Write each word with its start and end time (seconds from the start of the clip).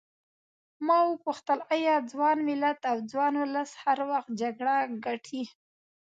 ما 0.85 0.97
وپوښتل 1.11 1.59
ایا 1.75 1.95
ځوان 2.11 2.37
ملت 2.49 2.79
او 2.91 2.97
ځوان 3.11 3.33
ولس 3.37 3.71
هر 3.83 3.99
وخت 4.11 4.29
جګړه 4.41 4.75
ګټي. 5.05 5.43